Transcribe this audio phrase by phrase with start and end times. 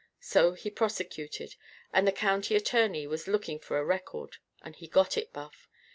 [0.19, 1.57] So he prosecuted.
[1.93, 4.37] And the county attorney was looking for a record.
[4.63, 5.69] And he got it, Buff.